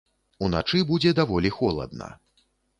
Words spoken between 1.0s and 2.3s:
даволі холадна.